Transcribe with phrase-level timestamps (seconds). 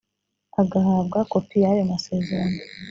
[0.61, 2.57] agahabwa kopi y ayo masezerano